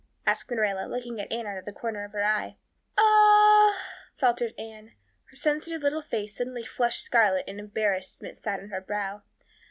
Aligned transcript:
asked 0.25 0.49
Marilla, 0.49 0.87
looking 0.87 1.21
at 1.21 1.31
Anne 1.31 1.45
out 1.45 1.59
of 1.59 1.65
the 1.65 1.71
corner 1.71 2.03
of 2.03 2.11
her 2.13 2.23
eye. 2.23 2.55
"O 2.97 3.03
o 3.03 3.69
o 3.69 3.75
h," 3.77 4.19
faltered 4.19 4.55
Anne. 4.57 4.93
Her 5.25 5.35
sensitive 5.35 5.83
little 5.83 6.01
face 6.01 6.35
suddenly 6.35 6.63
flushed 6.65 7.03
scarlet 7.03 7.45
and 7.47 7.59
embarrassment 7.59 8.35
sat 8.35 8.59
on 8.59 8.69
her 8.69 8.81
brow. 8.81 9.21